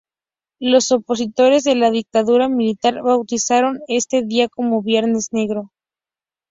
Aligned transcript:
Los 0.59 0.91
opositores 0.91 1.63
de 1.63 1.75
la 1.75 1.91
Dictadura 1.91 2.49
Militar 2.49 3.03
bautizaron 3.03 3.81
este 3.87 4.23
día 4.23 4.49
como 4.49 4.81
Viernes 4.81 5.27
Negro. 5.31 5.69